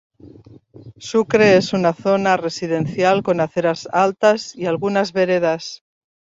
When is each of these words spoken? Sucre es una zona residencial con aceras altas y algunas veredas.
Sucre 1.07 1.57
es 1.57 1.73
una 1.73 1.93
zona 1.93 2.35
residencial 2.35 3.21
con 3.21 3.39
aceras 3.39 3.87
altas 3.91 4.55
y 4.55 4.65
algunas 4.65 5.13
veredas. 5.13 5.83